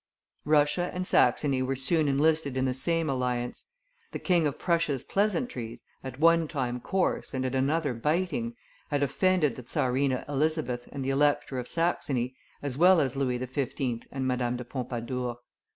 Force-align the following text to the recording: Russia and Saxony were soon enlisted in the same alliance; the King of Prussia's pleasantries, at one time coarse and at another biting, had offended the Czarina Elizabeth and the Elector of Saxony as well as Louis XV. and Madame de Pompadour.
Russia 0.45 0.89
and 0.95 1.05
Saxony 1.05 1.61
were 1.61 1.75
soon 1.75 2.07
enlisted 2.07 2.57
in 2.57 2.65
the 2.65 2.73
same 2.73 3.07
alliance; 3.07 3.67
the 4.13 4.17
King 4.17 4.47
of 4.47 4.57
Prussia's 4.57 5.03
pleasantries, 5.03 5.85
at 6.03 6.19
one 6.19 6.47
time 6.47 6.79
coarse 6.79 7.35
and 7.35 7.45
at 7.45 7.53
another 7.53 7.93
biting, 7.93 8.55
had 8.89 9.03
offended 9.03 9.55
the 9.55 9.61
Czarina 9.61 10.25
Elizabeth 10.27 10.89
and 10.91 11.05
the 11.05 11.11
Elector 11.11 11.59
of 11.59 11.67
Saxony 11.67 12.35
as 12.63 12.79
well 12.79 12.99
as 12.99 13.15
Louis 13.15 13.37
XV. 13.45 14.07
and 14.11 14.25
Madame 14.25 14.57
de 14.57 14.65
Pompadour. 14.65 15.37